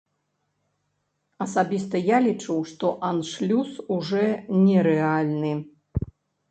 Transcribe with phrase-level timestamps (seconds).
[1.45, 4.27] Асабіста я лічу, што аншлюс ужо
[4.67, 5.53] нерэальны.